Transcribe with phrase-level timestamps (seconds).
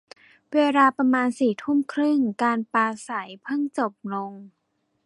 [0.53, 4.31] เวลาประมาณสี่ทุ่มครึ่ง การปราศรัยเพิ่งจบลง